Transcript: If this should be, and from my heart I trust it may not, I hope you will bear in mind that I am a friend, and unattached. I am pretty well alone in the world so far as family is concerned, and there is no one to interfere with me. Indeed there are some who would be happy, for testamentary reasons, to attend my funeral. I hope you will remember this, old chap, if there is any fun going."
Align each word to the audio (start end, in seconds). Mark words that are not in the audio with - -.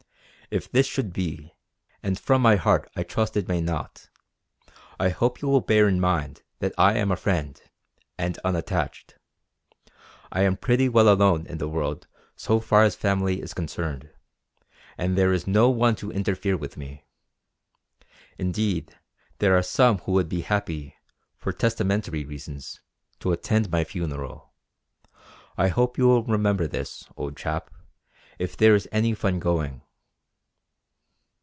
If 0.53 0.69
this 0.69 0.85
should 0.85 1.13
be, 1.13 1.53
and 2.03 2.19
from 2.19 2.41
my 2.41 2.57
heart 2.57 2.91
I 2.93 3.03
trust 3.03 3.37
it 3.37 3.47
may 3.47 3.61
not, 3.61 4.09
I 4.99 5.07
hope 5.07 5.41
you 5.41 5.47
will 5.47 5.61
bear 5.61 5.87
in 5.87 6.01
mind 6.01 6.41
that 6.59 6.73
I 6.77 6.95
am 6.97 7.09
a 7.09 7.15
friend, 7.15 7.61
and 8.17 8.37
unattached. 8.39 9.15
I 10.29 10.41
am 10.41 10.57
pretty 10.57 10.89
well 10.89 11.07
alone 11.07 11.45
in 11.47 11.57
the 11.57 11.69
world 11.69 12.05
so 12.35 12.59
far 12.59 12.83
as 12.83 12.97
family 12.97 13.41
is 13.41 13.53
concerned, 13.53 14.09
and 14.97 15.17
there 15.17 15.31
is 15.31 15.47
no 15.47 15.69
one 15.69 15.95
to 15.95 16.11
interfere 16.11 16.57
with 16.57 16.75
me. 16.75 17.05
Indeed 18.37 18.93
there 19.39 19.57
are 19.57 19.63
some 19.63 19.99
who 19.99 20.11
would 20.11 20.27
be 20.27 20.41
happy, 20.41 20.95
for 21.37 21.53
testamentary 21.53 22.25
reasons, 22.25 22.81
to 23.21 23.31
attend 23.31 23.71
my 23.71 23.85
funeral. 23.85 24.51
I 25.57 25.69
hope 25.69 25.97
you 25.97 26.09
will 26.09 26.23
remember 26.25 26.67
this, 26.67 27.07
old 27.15 27.37
chap, 27.37 27.73
if 28.37 28.57
there 28.57 28.75
is 28.75 28.85
any 28.91 29.13
fun 29.13 29.39
going." 29.39 29.83